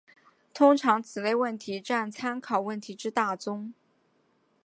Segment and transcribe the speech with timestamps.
[0.51, 3.71] 通常此类问题占参考问题之大宗。